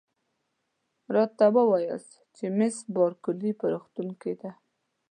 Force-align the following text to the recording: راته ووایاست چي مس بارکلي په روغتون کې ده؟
راته 1.15 1.45
ووایاست 1.55 2.11
چي 2.35 2.45
مس 2.57 2.75
بارکلي 2.95 3.51
په 3.59 3.65
روغتون 3.73 4.07
کې 4.21 4.33
ده؟ 4.41 4.51